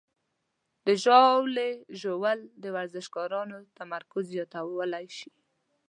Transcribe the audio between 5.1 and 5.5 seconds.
شي.